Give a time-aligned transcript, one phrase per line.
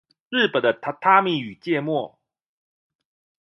[0.03, 0.09] 日本的
[0.81, 2.17] 榻榻米與芥末